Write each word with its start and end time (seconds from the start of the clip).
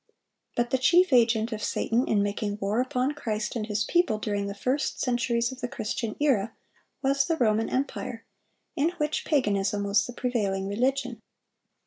But 0.55 0.71
the 0.71 0.79
chief 0.79 1.13
agent 1.13 1.51
of 1.51 1.61
Satan 1.61 2.07
in 2.07 2.23
making 2.23 2.57
war 2.59 2.81
upon 2.81 3.11
Christ 3.11 3.55
and 3.55 3.67
His 3.67 3.83
people 3.83 4.17
during 4.17 4.47
the 4.47 4.55
first 4.55 4.99
centuries 4.99 5.51
of 5.51 5.61
the 5.61 5.67
Christian 5.67 6.15
era, 6.19 6.53
was 7.03 7.25
the 7.27 7.37
Roman 7.37 7.69
empire, 7.69 8.25
in 8.75 8.89
which 8.97 9.25
paganism 9.25 9.83
was 9.83 10.07
the 10.07 10.13
prevailing 10.13 10.67
religion. 10.67 11.21